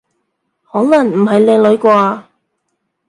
[0.03, 0.09] 可能唔
[1.25, 2.23] 係靚女啩？